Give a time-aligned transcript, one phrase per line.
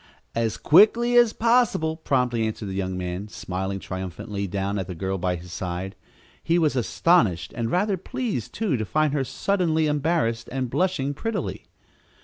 [0.33, 5.19] "As quickly as possible," promptly answered the young man, smiling triumphantly down at the girl
[5.19, 5.95] by his side.
[6.41, 11.67] He was astonished, and rather pleased, too, to find her suddenly embarrassed and blushing prettily.